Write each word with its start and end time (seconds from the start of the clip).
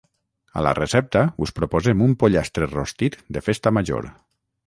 A 0.59 0.61
la 0.67 0.71
recepta 0.77 1.21
us 1.47 1.51
proposem 1.59 2.01
un 2.07 2.15
pollastre 2.23 2.69
rostit 2.79 3.21
de 3.37 3.47
Festa 3.51 3.75
Major 3.79 4.09